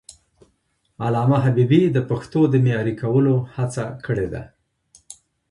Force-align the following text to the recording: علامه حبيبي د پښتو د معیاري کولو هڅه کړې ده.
علامه 1.05 1.37
حبيبي 1.45 1.81
د 1.95 1.97
پښتو 2.09 2.39
د 2.49 2.55
معیاري 2.65 2.93
کولو 3.01 3.35
هڅه 3.55 3.83
کړې 4.05 4.27
ده. 4.33 4.43